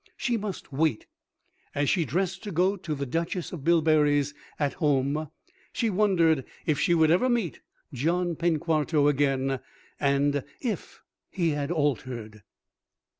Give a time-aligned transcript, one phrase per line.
[0.17, 1.05] She must wait.
[1.75, 5.29] As she dressed to go to the Duchess of Bilberry's "At Home,"
[5.73, 7.59] she wondered if she would ever meet
[7.93, 9.59] John Penquarto again,
[9.99, 12.41] and if he had altered.